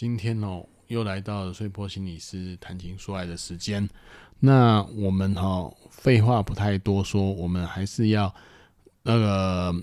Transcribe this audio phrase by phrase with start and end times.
[0.00, 3.88] 今天哦，又来到了碎波心理师谈情说爱的时间。
[4.38, 8.32] 那我们哈、哦，废话不太多说，我们还是要
[9.02, 9.74] 那个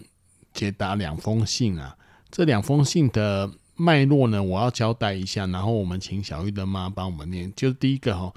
[0.53, 1.97] 解答两封信啊。
[2.31, 7.51] 这两封信的脉络呢，我要交代一下，然后我们请小玉的妈帮我们念。
[7.53, 8.33] 就第一个哈、哦，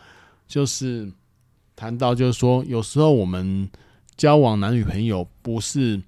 [0.48, 1.08] 就是
[1.76, 3.70] 谈到就是说，有时候我们
[4.16, 6.02] 交往男女朋友不是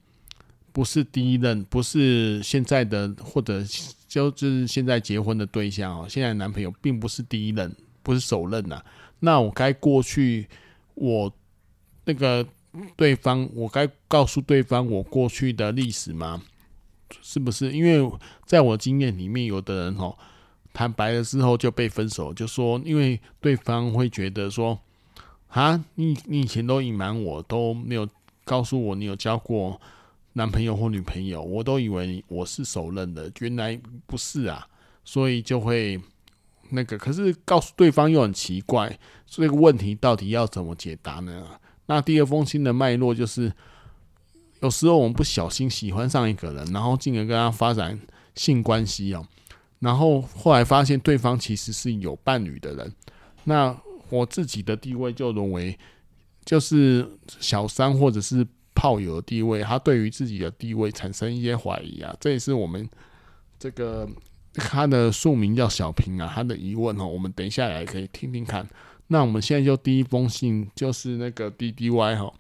[0.73, 3.63] 不是第一任，不是现在的或者。
[4.11, 7.73] 就就是现在结婚的对象哦，现在男朋友并不是第一任，
[8.03, 8.83] 不是首任呐。
[9.21, 10.49] 那我该过去
[10.95, 11.33] 我
[12.05, 12.45] 那个
[12.97, 16.43] 对方，我该告诉对方我过去的历史吗？
[17.23, 17.71] 是不是？
[17.71, 18.11] 因为
[18.45, 20.17] 在我经验里面，有的人哦，
[20.73, 24.77] 坦白了之后就被分手，就说因为对方会觉得说
[25.51, 28.09] 啊，你你以前都隐瞒我，都没有
[28.45, 29.81] 告诉我你有交过。
[30.35, 34.65] 男朋友或女朋友，我都以为我是首任的，原来不是啊，
[35.05, 36.01] 所以就会
[36.71, 41.45] 那个，可是告诉对方又很奇怪，这个问题到底要怎么解答呢？
[41.87, 43.53] 那第二封信的脉络就是，
[44.61, 47.99] 有时候我们不小心喜欢上一个人，然后进而跟他发展
[48.37, 49.27] 性关系哦，
[49.81, 52.95] 然后后来发现对方其实是有伴侣的人，
[53.43, 53.77] 那
[54.09, 55.77] 我自己的地位就沦为
[56.45, 58.47] 就是小三或者是。
[58.81, 62.89] 炮友的地位，他对于自己的地位产生一些怀疑啊，这也是我们
[63.59, 64.09] 这个
[64.55, 68.67] 他的署名叫小平啊，他的疑问哦，我们等一下来可以听听看。
[69.09, 72.33] 那我们现在就第一封信，就是那个 D D Y 哈，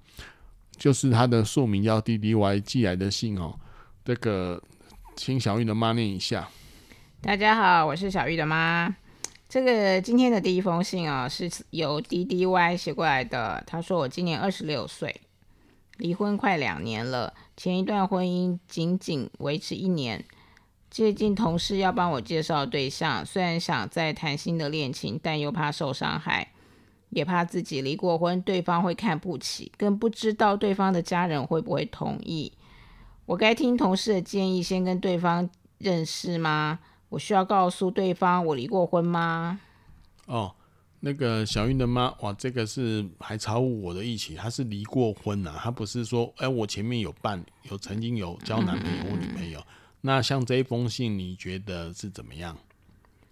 [0.78, 3.54] 就是他的署名叫 D D Y 寄来的信哦，
[4.02, 4.62] 这个
[5.16, 6.48] 请小玉的妈念一下。
[7.20, 8.96] 大家好，我是小玉的妈。
[9.46, 13.62] 这个今天的第一封信啊，是由 D D Y 写过来的。
[13.66, 15.14] 他说我今年二十六岁。
[16.00, 20.24] 离婚快两年了，前一段婚姻仅仅维持一年。
[20.90, 26.52] 最近同事要帮我介绍对象，虽然想再谈新的恋情，但又怕受伤害，
[27.10, 32.50] 也怕自己离过婚，对方会看不起，更不知道对方的家人会不会同意。
[33.26, 36.78] 我该听同事的建议，先跟对方认识吗？
[37.10, 39.60] 我需要告诉对方我离过婚吗？
[40.24, 40.54] 哦。
[41.00, 49.58] 那个小云的妈，哇，这个是还超乎我的预期，她是离过婚呐、啊，她不是说，哎、欸，我前面有伴，有曾经有交男朋友或女朋友。
[49.58, 52.56] 嗯嗯嗯，那像这一封信，你觉得是怎么样？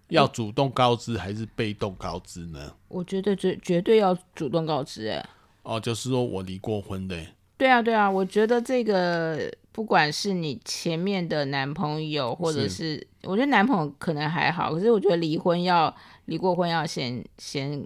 [0.07, 2.73] 要主动告知还是被动告知呢？
[2.87, 5.23] 我觉得绝绝对要主动告知，哎，
[5.61, 7.15] 哦，就是说我离过婚的。
[7.57, 15.95] 对啊，对啊，我觉得这个不管是你前面的男朋友，或者是，是我觉得男朋友可能还好，可是我觉得离婚要。
[16.25, 17.83] 离过婚要先先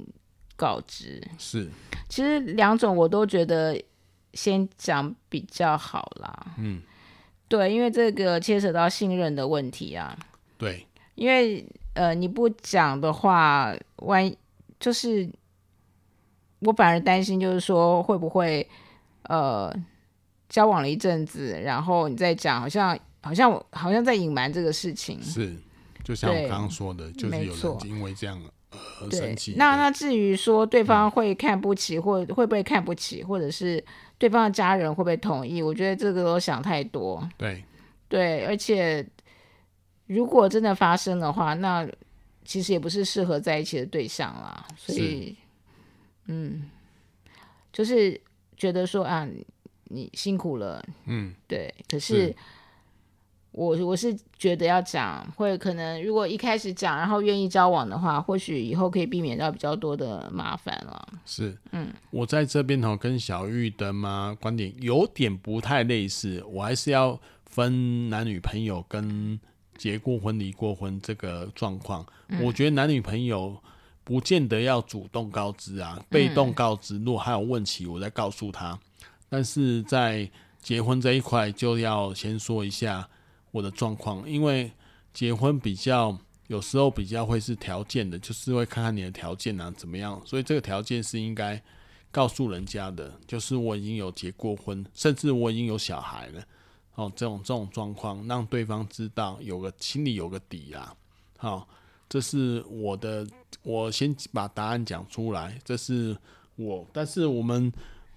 [0.57, 1.69] 告知，是，
[2.09, 3.81] 其实两种我都觉得
[4.33, 6.47] 先讲比较好啦。
[6.57, 6.81] 嗯，
[7.47, 10.17] 对，因为这个牵扯到信任的问题啊。
[10.57, 14.37] 对，因为呃你不讲的话，万一
[14.77, 15.29] 就是
[16.59, 18.67] 我反而担心，就是说会不会
[19.29, 19.73] 呃
[20.53, 25.19] 交往了一阵子，然后你再讲，好像好像我好像在隐瞒这个事情。
[25.19, 25.55] 是。
[26.03, 28.39] 就像我刚刚说的，就是有人因为这样
[29.01, 29.55] 而生气。
[29.57, 33.83] 那那至于说对方会看不起，或会不会看不起，或者是
[34.17, 35.61] 对方的家人会不会同意？
[35.63, 37.27] 我觉得这个都想太多。
[37.37, 37.63] 对
[38.09, 39.03] 对，而且
[40.05, 41.87] 如果真的发生的话，那
[42.43, 44.67] 其实也不是适合在一起的对象啦。
[44.75, 45.37] 所以，
[46.27, 46.69] 嗯，
[47.71, 48.19] 就是
[48.57, 49.25] 觉得说啊，
[49.85, 50.83] 你辛苦了。
[51.05, 51.73] 嗯，对。
[51.89, 52.27] 可是。
[52.27, 52.35] 是
[53.55, 61.07] 我我是觉得要讲，会可能如果一开始讲，然后愿意交往的话，或许以后可以避免到比较多的麻烦了。
[61.23, 69.39] 是，嗯，我在这边哈，跟小玉的妈观点有点不太类似，我还是要分男女朋友跟
[69.77, 72.03] 结过婚、离过婚这个状况。
[72.29, 73.55] 嗯，我觉得男女朋友
[74.03, 76.97] 不见得要主动告知啊，被动告知。
[76.97, 78.79] 如果还有问题，我再告诉他。
[79.33, 80.29] 但是在
[80.61, 83.09] 结婚这一块，就要先说一下
[83.49, 84.71] 我的状况，因为
[85.11, 86.15] 结婚比较
[86.45, 90.21] 有时候比较会是条件的，就是会看看你的条件啊怎么样。
[90.23, 91.59] 所以这个条件是应该
[92.11, 96.43] 告诉人家的，就是我已经有结过婚，甚至我已经有小孩了。
[96.93, 100.95] 哦，这种这种状况，让对方知道，有个心里有个底啦。
[101.37, 101.67] 好。
[102.07, 103.25] 这是我的，
[103.63, 105.59] 我先把答案讲出来。
[105.63, 106.15] 这是
[106.55, 107.73] 我，但是我们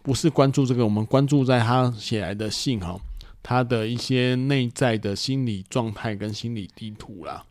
[0.06, 2.96] 不是关注这个，我们关注在他写来的信哈，
[3.42, 7.44] 他的一些内在的心理状态跟心理地图啦。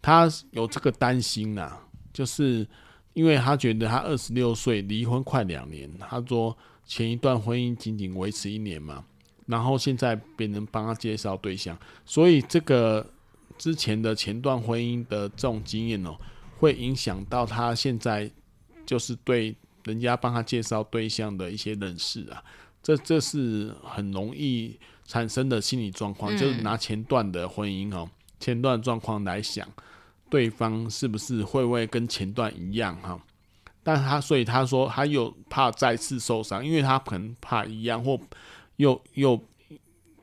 [0.00, 1.70] 他有这个担心呐，
[2.10, 2.66] 就是
[3.12, 6.56] 因为他觉得他二十六岁离婚快两年，他说
[6.86, 9.04] 前一段婚姻仅仅维持一年嘛，
[9.44, 13.06] 然后现在别人帮他介绍对象，所以这个。
[13.58, 16.16] 之前的前段婚姻的这种经验哦，
[16.58, 18.28] 会影响到他现在
[18.84, 22.42] 就是对人家帮他介绍对象的一些人士啊，
[22.82, 26.36] 这这是很容易产生的心理状况。
[26.36, 28.08] 就是拿前段的婚姻哦，
[28.40, 29.66] 前段状况来想，
[30.28, 33.20] 对方是不是会不会跟前段一样哈？
[33.82, 38.18] 但他所以他说他又怕再次受伤，因为他可能怕一样或
[38.76, 39.40] 又又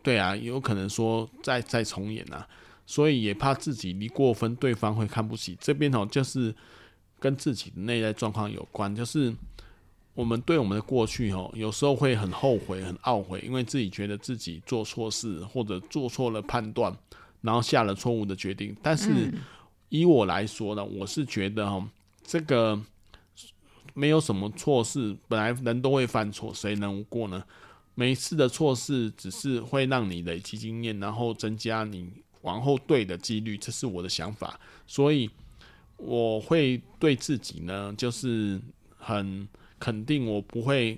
[0.01, 2.47] 对啊，有可能说再再重演啊。
[2.85, 5.55] 所以也怕自己离过分，对方会看不起。
[5.61, 6.51] 这边哦，就是
[7.19, 9.33] 跟自己的内在状况有关，就是
[10.13, 16.95] 我们对我们的过去哦，有时候会很后悔、很懊悔，因为自己觉得自己做错事或者做错了判断，
[17.41, 18.75] 然后下了错误的决定。
[18.81, 19.31] 但是
[19.89, 21.87] 以我来说呢，我是觉得哦，
[22.23, 22.79] 这个
[23.93, 27.43] 没有什么错事，本来人都会犯错，谁能无过呢？
[27.95, 32.09] 每一次的错事只是会让你累积经验，然后增加你。
[32.43, 34.57] 往后对的几率，这是我的想法，
[34.87, 35.29] 所以
[35.99, 38.59] 我会对自己呢，就是
[38.97, 39.47] 很
[39.79, 40.97] 肯定，我不会，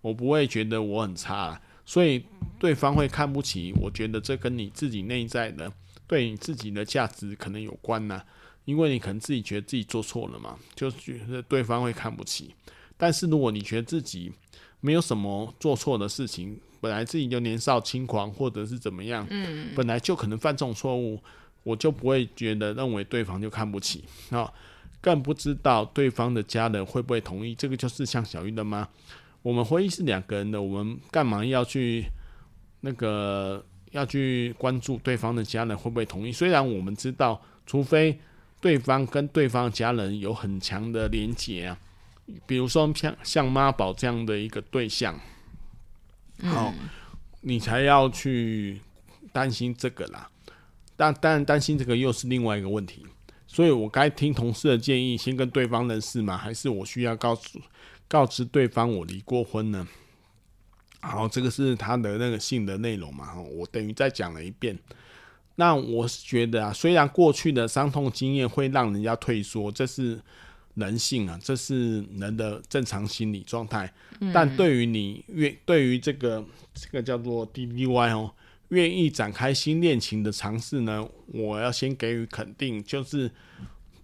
[0.00, 2.24] 我不会觉得我很差，所以
[2.58, 5.72] 对方会看不起，我觉得这跟你自己内在的
[6.06, 8.22] 对你自己的价值可能有关呐，
[8.64, 12.54] 因为你可能自己觉得自己做错了嘛，就觉得对方会看不起，
[12.96, 14.32] 但是如果你觉得自己
[14.80, 16.58] 没有什么做错的事情。
[16.82, 21.16] 本来自己就年少轻狂，或者是怎么样，嗯，本来就可能犯这种错误，
[21.62, 24.52] 我就不会觉得认为对方就看不起啊，
[25.00, 27.54] 更不知道对方的家人会不会同意。
[27.54, 28.88] 这个就是像小玉的吗？
[29.42, 32.04] 我们婚姻是两个人的，我们干嘛要去
[32.80, 36.32] 那个要去关注对方的家人会不会同意？
[36.32, 38.18] 虽然我们知道，除非
[38.60, 41.78] 对方跟对方家人有很强的连结啊，
[42.46, 45.18] 比如说像像妈宝这样的一个对象。
[46.44, 46.74] 好、哦，
[47.40, 48.80] 你才要去
[49.32, 50.28] 担心这个啦。
[51.02, 53.04] 但当然担心这个又是另外一个问题。
[53.48, 56.36] 所以我该听同事的建议，先跟对方认识吗？
[56.36, 57.60] 还是我需要告诉
[58.06, 59.84] 告知对方我离过婚呢？
[61.00, 63.34] 好，这个是他的那个信的内容嘛。
[63.40, 64.78] 我等于再讲了一遍。
[65.56, 70.20] 那我是觉得啊，虽然过去的伤痛经验会让人家退缩，这是。
[70.74, 73.92] 人性啊，这是人的正常心理状态。
[74.32, 78.32] 但对于你越，对于这个这个叫做 DDY 哦，
[78.72, 82.82] 愿意展开新恋情的尝试呢，我要先给予肯定。
[82.82, 83.30] 就是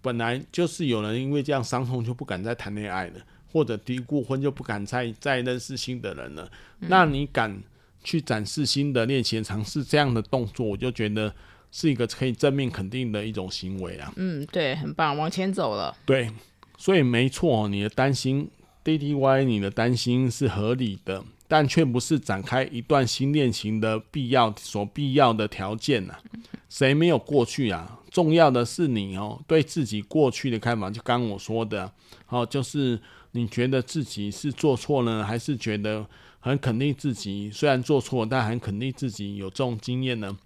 [0.00, 3.14] 本来就是有人因为这样伤痛就不敢再谈恋爱了，
[3.50, 6.50] 或者低过婚就不敢再再认识新的人了。
[6.78, 7.62] 那你敢
[8.04, 11.34] 去展示新的恋情尝试这样的动作，我就觉得
[11.70, 14.12] 是一个可以正面肯定的一种行为啊。
[14.16, 15.96] 嗯，对，很棒，往前走了。
[16.06, 16.30] 对。
[16.80, 18.48] 所以没错，你的担心
[18.84, 26.14] ，DDY，你的担心是合理的，但却不是展开一段新恋情的必要所必要的条件呐、
[26.68, 27.98] 谁没有过去啊？
[28.10, 31.90] 重要的是你哦，对自己过去的看法，就刚我说的，
[32.28, 33.00] 哦，就是
[33.32, 36.06] 你觉得自己是做错了，还是觉得
[36.40, 40.36] 很肯定自己虽然做错，但很肯定自己有这种经验呢？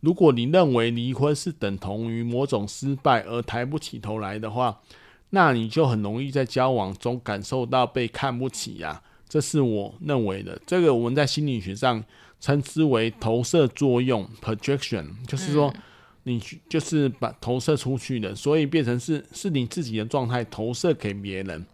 [0.00, 4.80] 如果你认为离婚是等同于某种失败而抬不起头来的话，
[5.28, 10.60] 那你就很容易在交往中感受到被看不起呀，这是我认为的。
[10.66, 12.04] 这个我们在心理学上
[12.40, 15.72] 称之为投射作用 （projection），就是说
[16.24, 21.64] 你就是把投射出去的，所以变成是是你自己的状态投射给别人。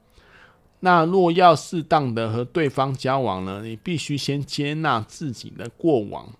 [0.81, 6.31] 那若要适当的和对方交往呢，你必须先接纳自己的过往，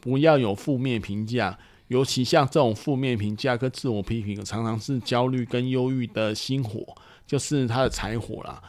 [0.00, 1.58] 不要有负面评价。
[1.88, 6.82] 尤其像这种负面评价跟自我批评，常常是焦虑跟忧郁的心火，
[7.26, 8.60] 就是他的柴火啦。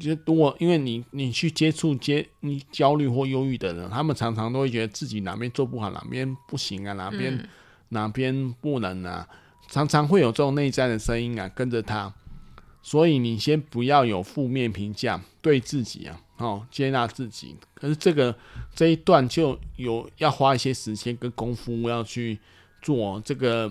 [0.00, 7.48] 就如果因为你你去接触接你焦虑或忧郁的人，他们常常都会觉得自己哪边做不好，哪边不行啊，哪边、嗯、
[7.90, 9.28] 哪边不能啊，
[9.68, 12.12] 常常会有这种内在的声音啊跟着他。
[12.82, 17.54] 所以你先不要有负面评价，对自己啊，哦，接纳自己。
[17.74, 18.34] 可是这个
[18.74, 22.38] 这一段就有要花一些时间跟功夫要去
[22.80, 23.70] 做这个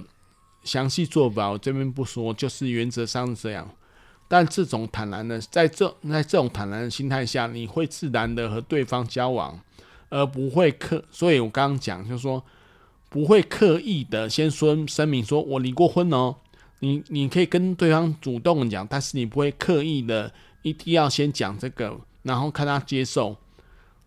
[0.63, 3.67] 详细做法，我这边不说，就是原则上是这样。
[4.31, 9.59] 但这种坦然的，在这在这种坦然的心态下，你会自然的和对方交往，
[10.09, 11.03] 而不会刻。
[11.09, 12.43] 所以我刚刚讲，就是说
[13.09, 16.35] 不会刻意的先说声明说我离过婚哦。
[16.81, 20.31] 你你可以跟对方主动讲，但是你不会刻意的
[20.61, 23.35] 一定要先讲这个，然后看他接受，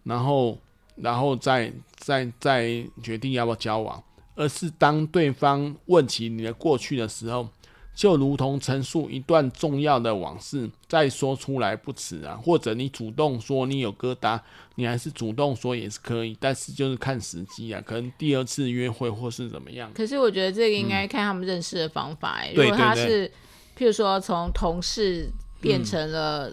[0.04, 0.56] 然后
[0.94, 4.00] 然后再再再决定要不要交往，
[4.36, 7.48] 而是当对方问起你的过去的时候。
[7.94, 12.34] 就如同陈述一段重要的往事，再说出来不迟啊。
[12.42, 14.40] 或者你主动说你有疙瘩，
[14.76, 17.82] 你还是主动说也是可以，但是就是看时机啊。
[17.84, 19.90] 可能第二次约会或是怎么样。
[19.94, 22.54] 可是我觉得这个应该看他们认识的方法哎、欸。
[22.54, 23.28] 嗯、如果他是，
[23.76, 25.30] 譬如说从同事
[25.60, 26.50] 变成了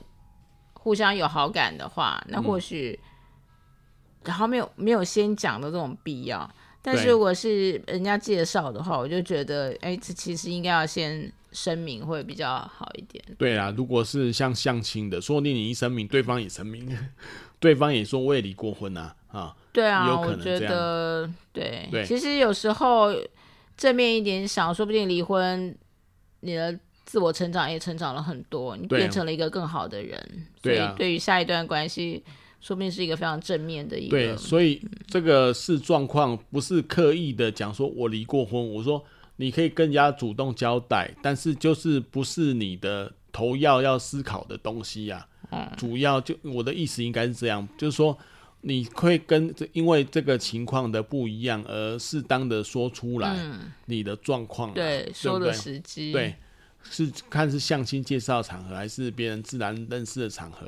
[0.73, 2.99] 互相有好感的话，嗯、那或许
[4.25, 6.49] 然后没有没有先讲的这种必要。
[6.91, 13.23] 但是如果是人家介绍的话，我就觉得，哎、欸，这其实应该要先声明会比较好一点。
[13.37, 16.97] 对啊，如果是像相亲的，说不定你一声明，对方也声明，
[17.59, 23.13] 对方也说我也离过婚啊，啊，对啊，有可能我觉得对，对，其实有时候
[23.77, 25.77] 正面一点想，说不定离婚，
[26.39, 32.23] 你的自我成长也成长了很多，你变成了一个更好的人，所以对于下一段关系。
[32.61, 34.17] 说明是一个非常正面的一个。
[34.17, 38.69] 对，所以这个是状况，不是刻意的讲说我离过婚。
[38.73, 39.03] 我说
[39.37, 45.69] 你可以更加主动交代，但是就是不是你的头要要思考的东西呀、啊。
[45.71, 48.17] 嗯、主要就我的意思应该是这样，就是说
[48.61, 53.39] 你会跟因为这个情况的不一样而适当的说出来
[53.85, 54.75] 你的状况、啊嗯。
[54.75, 56.11] 对，说的时机。
[56.11, 56.35] 对，
[56.83, 60.67] 是看是相亲介绍场合，还是别人自然认识的场合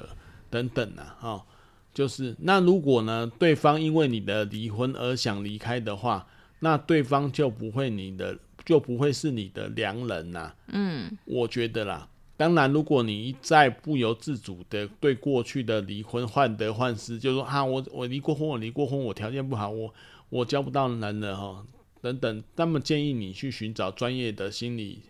[0.49, 1.45] 等等啊，哈。
[1.93, 6.25] 就是那如果呢，对方因为你的离婚而想离开的话，
[6.59, 10.55] 那对方就不会你的就不会是你的良人呐、啊。
[10.67, 12.07] 嗯，我觉得啦。
[12.37, 19.93] 当然，如果你一再不由自主的对过去的离婚患得患失，就说啊，我我离过婚，我离过婚，我条件不好，我
[20.29, 21.65] 我交不到男人哈，
[22.01, 25.01] 等等，那么建议你去寻找专业的心理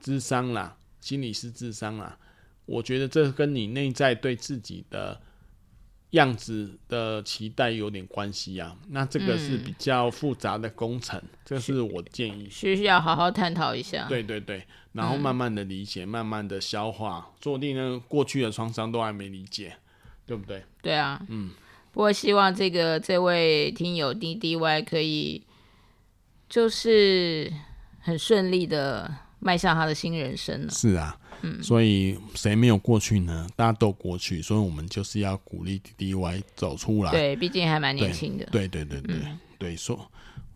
[0.00, 2.16] 智商啦，心理师智商啦。
[2.64, 5.20] 我觉得这跟你内在对自己的。
[6.12, 14.06] 样子的期待有点关系啊，那这个是比较复杂的工程，嗯、这是我建议，需要好好探讨一下。
[14.08, 19.76] 对对对，然后慢慢的理解，嗯、慢慢的消化，说不定呢过去的创伤都还没理解，
[20.26, 20.62] 对不对？
[20.82, 21.50] 对啊，嗯。
[21.92, 25.42] 不过希望这个这位听友 D D Y 可以，
[26.48, 27.52] 就是
[28.00, 30.70] 很顺利的迈向他的新人生了。
[30.70, 31.18] 是啊。
[31.62, 33.46] 所以谁没有过去呢？
[33.56, 37.10] 大家都过去，所以我们就是要鼓励 DDY 走出来。
[37.10, 38.44] 对，毕竟还蛮年轻的。
[38.46, 39.98] 对对对对对，嗯、对，说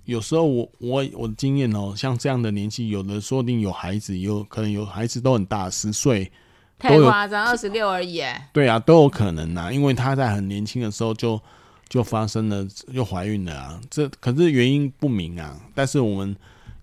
[0.04, 6.30] 有时候我我我的经验哦，像这样的年纪，有的说不定有孩子，有可能有孩子都很大，十岁，
[6.78, 8.22] 太夸张，二十六而已。
[8.52, 11.40] 对啊，都有可能呐，因为她在很年轻的时候就
[11.88, 13.80] 就发生了，又怀孕了啊。
[13.90, 16.36] 这可是原因不明啊，但是我们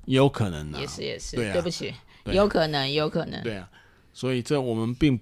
[0.04, 0.80] 也有可能啊。
[0.82, 1.94] 也是也是，对啊，对不起，
[2.26, 3.42] 有可能有可能。
[3.44, 3.70] 对啊。
[4.14, 5.20] 所以这我们并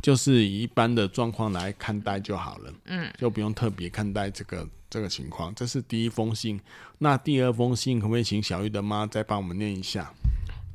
[0.00, 5.52] 就是以一般的状况来看待就好了，嗯，就不用特别看待这个这个情况。
[5.56, 6.60] 这是第一封信，
[6.98, 10.12] 那第二封信可不可以请小玉的妈再帮我们念一下？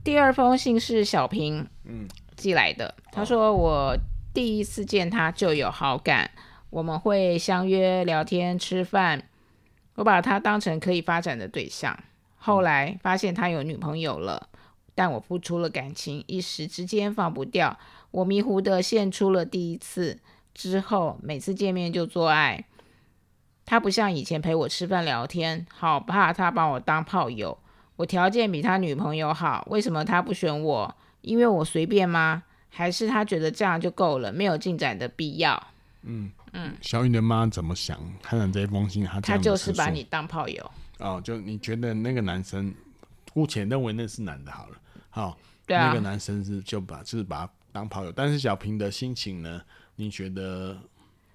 [0.04, 2.06] 第二封信是小平嗯
[2.36, 3.98] 寄来的，嗯、他说我
[4.34, 6.30] 第一次见他就有好感，
[6.70, 9.24] 我们会相约聊天吃饭，
[9.96, 11.98] 我把他当成可以发展的对象，
[12.36, 14.50] 后来发现他有女朋友了。
[14.96, 17.78] 但我付出了感情，一时之间放不掉。
[18.12, 20.20] 我迷糊的献出了第一次，
[20.54, 22.66] 之后每次见面就做爱。
[23.66, 27.58] 他不像以前陪我吃饭聊天，好怕他把我当炮友。
[27.96, 30.96] 我条件比他女朋友好，为什么他不选我？
[31.22, 32.44] 因为我随便吗？
[32.70, 35.68] 还是他觉得这样就够了，没有进展的必要？
[36.02, 37.98] 嗯嗯，小雨的妈怎么想？
[38.22, 40.72] 看了这封信，他他就是把你当炮友。
[41.00, 42.74] 哦，就你觉得那个男生，
[43.34, 44.76] 姑且认为那是男的好了。
[45.14, 49.62] 好，对啊，那个男生是就把就是把他当炮友，但是小平的心情呢？
[49.96, 50.76] 你觉得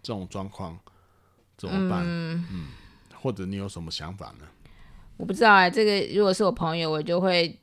[0.02, 0.76] 这种状况
[1.56, 2.02] 怎么办？
[2.04, 2.66] 嗯，嗯，
[3.14, 4.46] 或者你有什么想法呢？
[5.16, 7.56] 我不知道哎、欸，这个如果是我朋友，我就会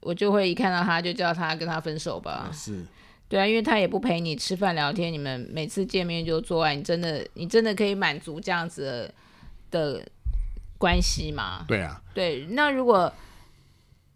[0.00, 2.48] 我就会一看到他就叫他跟他分手吧。
[2.50, 2.82] 是，
[3.28, 9.12] 对啊，因为他也不陪你吃饭聊天，你们每次见面就做爱，你真的你真的可以满足这样子
[9.70, 10.08] 的，的
[10.78, 11.66] 关系吗？
[11.68, 13.12] 对啊，对，那如果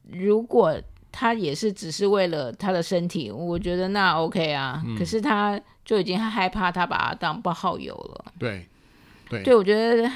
[0.05, 0.81] 如果
[1.19, 4.81] 他也是只是为了他的身体，我觉得那 OK 啊。
[4.87, 8.33] 嗯、可是他就已经害怕他把他当不好友了。
[8.39, 8.65] 对，
[9.29, 10.09] 对，对，我觉得，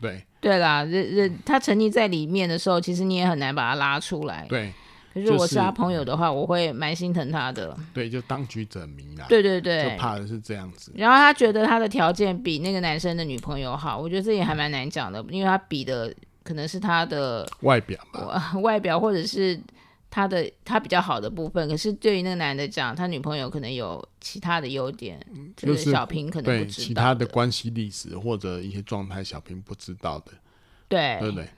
[0.00, 4.44] 对，对啦，人人他沉溺在里面的时候，其实你也很难把他拉出来。
[4.48, 4.72] 对。
[5.12, 7.76] 可是我是他朋友的话，就是、我会蛮心疼他的。
[7.92, 9.26] 对，就当局者迷啦。
[9.28, 10.90] 对对对，就怕的是这样子。
[10.96, 16.12] 然后他觉得他的条件比那个男生的女朋友好，我觉得这也还蛮难讲的，因为他比的
[16.42, 19.56] 可能是他的外表吧，外表或者是
[20.14, 21.68] 他的他比较好的部分。
[21.68, 25.18] 可是对于那个男的讲，他女朋友可能有其他的优点，
[25.56, 30.30] 就是小平可能不知道、就是、其他的关系历史或者一些状态，小平不知道的。
[30.86, 31.48] 对，对不对？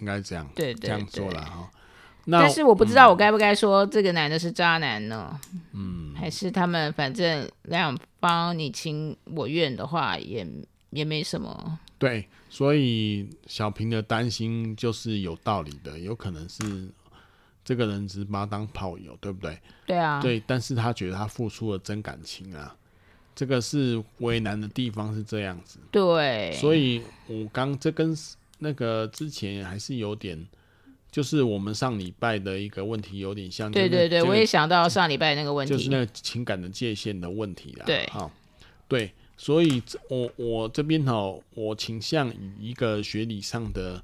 [0.00, 1.70] 应该这样，对，这样做了哈。
[2.30, 5.40] 但是我不知道我该不该说这个男的是渣男呢？
[5.72, 10.46] 嗯，还是他们反正两方你情我愿的话也
[10.90, 11.78] 也没什么。
[11.96, 16.90] 对，所以小平的担心就是有道理的，有可能是
[17.64, 19.58] 这个人只是把他当炮友，对不对？
[19.86, 22.76] 对啊，对，但是他觉得他付出了真感情啊，
[23.34, 25.78] 这个是为难的地方是这样子。
[25.90, 28.16] 对，所以我刚这跟
[28.58, 30.46] 那个之前还是有点。
[31.10, 37.84] 就是我们上礼拜的一个问题有点像，对对对，这个、我也想到上礼拜那个问题，就是那个情感的界限的问题啦。
[37.84, 38.32] 对，好，
[38.88, 44.02] 对，所以我我这边哈，我倾向以一个学理上的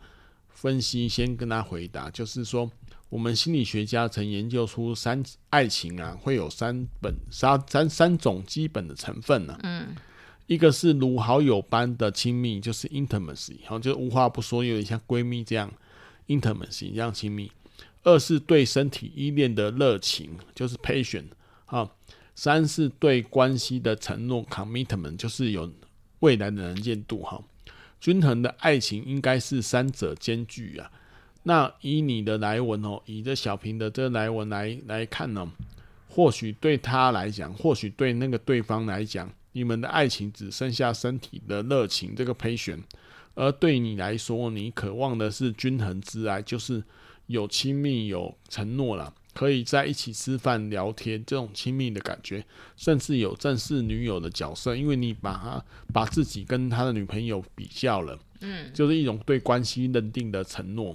[0.51, 2.71] 分析，先跟他回答，就是说，
[3.09, 9.61] 我们心理学家曾研究出三爱情啊，会有三本三三三种基本的成分呢、啊。
[9.63, 9.97] 嗯，
[10.47, 15.73] 一个是如好友般的亲密，就是 intimacy，好，就无话不说，有点像闺蜜这样。
[16.27, 17.51] intimacy 这样亲密，
[18.03, 21.25] 二是对身体依恋的热情，就是 passion
[21.65, 21.91] 啊，
[22.35, 25.73] 三是对关系的承诺 commitment，就是有
[26.19, 27.43] 未来的能见度哈。
[27.99, 30.91] 均衡的爱情应该是三者兼具啊。
[31.49, 35.51] 那以你的来文哦，以这小平的这个来文来来看呢，
[36.07, 42.81] 或许对他来讲，或许对那个对方来讲，你们的爱情只剩下身体的热情这个 passion。
[43.35, 46.85] 而对你来说，你渴望的是均衡之爱，就是
[47.29, 52.45] 有亲密、有承诺了，可以在一起吃饭、聊天这种亲密的感觉，
[52.77, 54.77] 甚至有正式女友的角色。
[54.77, 60.95] 因为你把他把自己跟他的女朋友比较了，嗯，就是一种对关系认定的承诺。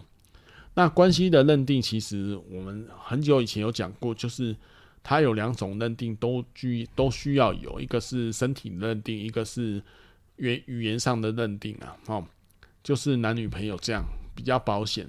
[0.73, 4.55] 那关系的认定，其实我们很久以前有讲过，就是
[5.01, 9.81] 它有两种认定都需都需要有，一个是身体认定，一个是。
[10.37, 12.25] 语语言上的认定啊，哦，
[12.83, 14.03] 就是男女朋友这样
[14.35, 15.07] 比较保险。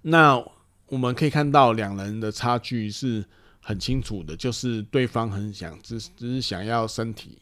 [0.00, 0.42] 那
[0.86, 3.22] 我们可以看到两人的差距是
[3.60, 7.36] 很清楚的，就是对方很想只只是想要身体，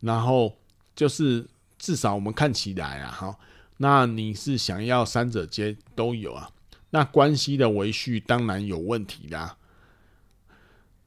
[0.00, 0.54] 然后
[0.94, 3.38] 就是至少我们看起来啊，哈，
[3.82, 6.50] 那你是想要三者皆都有啊，
[6.90, 9.56] 那关系的维续当然有问题啦。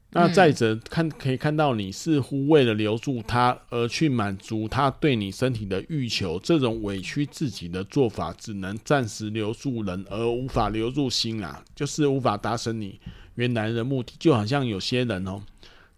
[0.09, 12.99] 那再者看，可以看到你似乎为了留住他而去满足他对你身体的欲求，这种委屈自己的做法，只能暂时留住人，而无法留住心啊，就是无法达成你
[13.35, 14.13] 原来的目的。
[14.17, 15.41] 就好像有些人哦，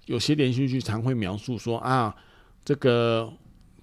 [0.07, 2.15] 有些连续剧常会描述说啊，
[2.65, 3.31] 这个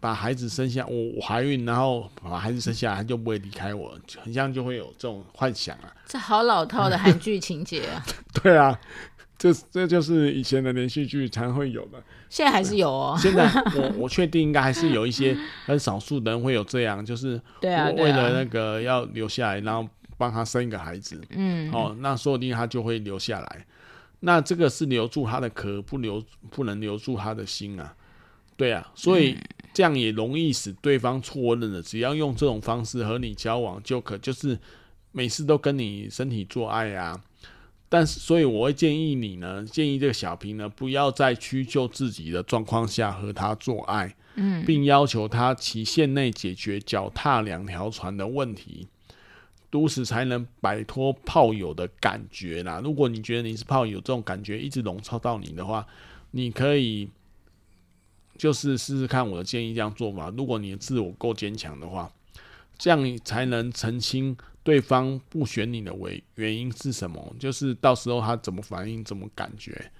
[0.02, 5.94] 把孩子生下，我我怀孕，然后把孩子生下来，他就不会离开我，很像就会有这种幻想啊。
[6.06, 8.02] 这好老套的韩剧情节啊。
[8.42, 8.76] 对啊。
[9.38, 13.16] 这这就是以前的连续剧才会有的，现在还是有哦。
[13.20, 23.66] 现在我我确定应该还是有一些很少数的人会有这样，就是对啊，为了那个要留下来，然后帮他生一个孩子，嗯，哦，那说不定他就会留下来。
[24.20, 27.92] 那这个是留住他的壳，不留不能留住他的心啊。
[28.56, 29.36] 对啊，所以
[29.72, 31.82] 这样也容易使对方错认了。
[31.82, 34.58] 只要用这种方式和你交往，就可就是
[35.12, 37.22] 每次都跟你身体做爱啊。
[37.88, 48.88] 但是，所以我会建议你呢，建议这个小平呢，不要在屈就自己的状况下和他做爱，嗯，并要求他期限内解决脚踏两条船的问题，
[49.70, 52.80] 如此才能摆脱炮友的感觉啦。
[52.82, 55.86] 如果你觉得你是炮友，这种感觉一直笼罩到你的话，
[56.30, 57.06] 你可以
[58.36, 60.30] 就是试试看我的建议这样做法。
[60.36, 62.12] 如果你的自我够坚强的话，
[62.78, 64.36] 这样你才能澄清。
[64.64, 67.34] 对方不选你的为原因是什么？
[67.36, 69.90] 就是到时候他怎么反应，怎么感觉。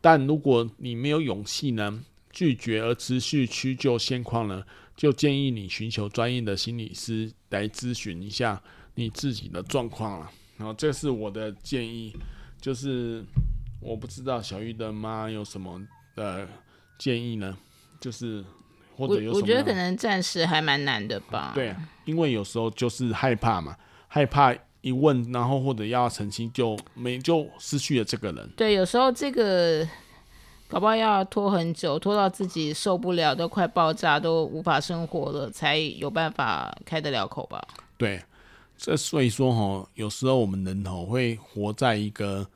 [0.00, 4.64] 但如果你没有勇气呢，拒绝而持续屈就现况呢，
[4.96, 8.62] 就建议你寻求专业的心理师来咨询一下
[8.94, 10.30] 你自己的状况了。
[10.58, 12.14] 然后这是我的建议，
[12.60, 13.24] 就是
[13.80, 16.46] 我不知道小玉的妈有什么呃
[17.00, 17.58] 建议呢？
[18.04, 18.44] 就是
[18.98, 21.52] 或者有我，我觉得可能暂时还蛮难的吧。
[21.54, 23.74] 对啊，因为有时候就是害怕嘛。
[24.08, 28.50] 害怕一问，然后或者要澄清，就没就失去了这个人。
[28.54, 29.88] 对，有时候这个
[30.68, 37.66] 搞不好要拖很久，拖到自己受不了，都快爆炸，都无法生活了，才有办法开得了口吧？
[37.96, 38.22] 对，
[38.76, 42.46] 这所以说哈，有时候我们人吼会活在一个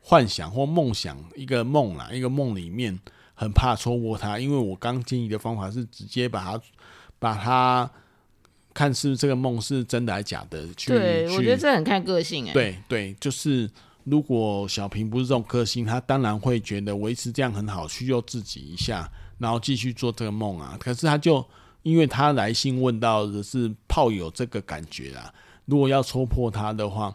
[0.00, 2.98] 幻想或梦想一个梦啦，一个梦里面，
[3.34, 4.38] 很怕戳破它。
[4.38, 6.60] 因为我刚建议的方法是直接把它
[7.18, 7.90] 把它。
[8.74, 10.66] 看是这个梦是真的还是假的？
[10.72, 12.54] 去对，去我觉得这很看个性哎。
[12.54, 13.70] 对对，就是
[14.04, 20.74] 如果小平不是这种个性，他当然会觉得维持这样很好，去救自己一下，然后继续做这个梦啊。
[20.80, 21.46] 可是他就
[21.82, 25.30] 因为他来信问到的是炮友这个感觉啊，
[25.66, 27.14] 如果要戳破他的话，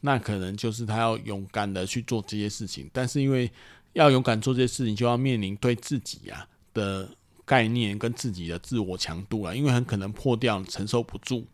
[0.00, 2.90] 那可能就是他要勇敢的去做这些事情。
[2.92, 3.48] 但是因为
[3.96, 7.08] 要勇敢做这些事情，就要面临对自己啊的。
[7.48, 11.44] 概念跟自己的自我强度啊，因为很可能破掉，承受不住，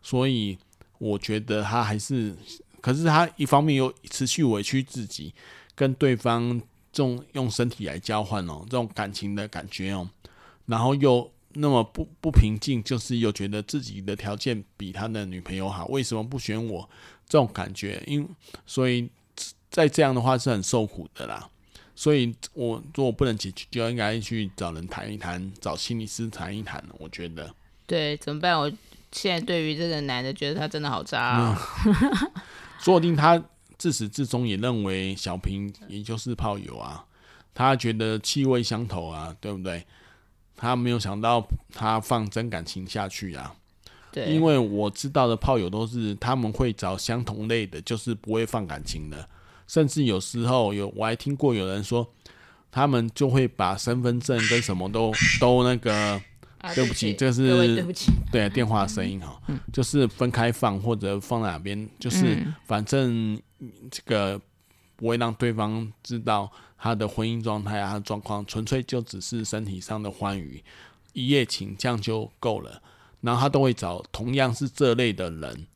[0.00, 0.56] 所以
[0.98, 2.32] 我觉得他还是，
[2.80, 5.34] 可是他一方面又持续委屈自己，
[5.74, 6.56] 跟对方
[6.92, 10.08] 这种用身体来交换哦，这种感情的感觉哦，
[10.66, 16.88] 然后又那么不不平静，就是又觉得自己的条件比他的女朋友好，为什么不选我？
[17.28, 18.24] 这种感觉，因
[18.64, 19.10] 所以
[19.68, 21.50] 在这样的话是很受苦的啦。
[22.00, 26.82] 所以，我如果不能解决，就应该去找人谈一谈，找心理师谈一谈。
[26.98, 27.54] 我觉得，
[27.86, 28.58] 对，怎么办？
[28.58, 28.72] 我
[29.12, 31.54] 现在对于这个男的，觉得他真的好渣哦。
[32.80, 33.44] 说不定他
[33.76, 37.04] 自始至终也认为小平也就是炮友啊，
[37.52, 39.84] 他觉得气味相投啊，对不对？
[40.56, 43.54] 他没有想到他放真感情下去啊。
[44.10, 49.28] 对，因为我知道的炮友都是他们会找相同类的，就是不会放感情的。
[49.70, 52.04] 甚至有时候有，我还听过有人说，
[52.72, 55.94] 他们就会把身份证跟什么都都那个，
[56.58, 63.40] 啊、对不起，这是对不起，对电话声音哈，嗯、就是分开放或者放在哪边，就是反正
[63.92, 64.40] 这个
[64.96, 70.60] 不会让对方知道他的婚姻状态啊，他的状况，纯粹就只是身体上的欢愉，
[71.12, 72.82] 一夜情这样就够了。
[73.20, 75.66] 然后他都会找同样是这类的人。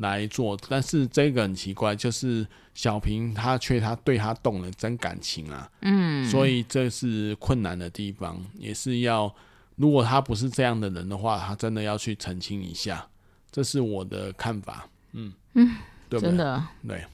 [0.00, 9.34] 来做，但是这个很奇怪，就是小平他却他对他动了真感情啊，嗯，所以这是困难的地方，也是要，
[9.76, 13.08] 如果他不是这样的人的话，他真的要去澄清一下，
[13.50, 15.32] 这是我的看法，嗯。
[15.54, 15.76] 嗯，
[16.08, 16.28] 对不对？
[16.30, 17.04] 真的，对，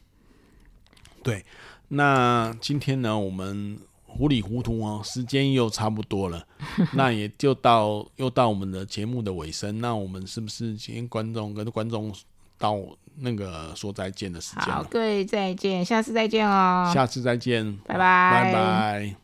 [1.23, 1.45] 对，
[1.89, 6.47] 那今天呢，我们糊里糊涂哦，时间又差不多了，
[6.93, 12.15] 那也就到又到我们的节目的尾声，那我们是不是今天观众跟观众？
[12.59, 12.79] 到
[13.17, 14.65] 那个说再见的时间。
[14.65, 16.91] 好，各位再见，下次再见哦。
[16.95, 19.17] 下次再见，拜拜，拜拜。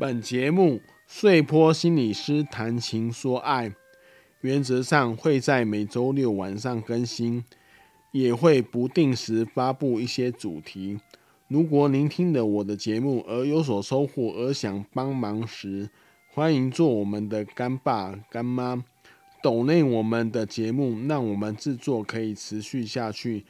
[0.00, 3.74] 本节目碎坡心理师谈情说爱，
[4.42, 7.44] 原则上会在每周六晚上更新，
[8.12, 11.00] 也会不定时发布一些主题。
[11.48, 15.88] 如果您听了我的节目而有所收获，而想帮忙时，
[16.34, 18.84] 欢迎做我们的干爸干妈，
[19.42, 23.46] 抖内我们的节目，让我们制作可以持续下去。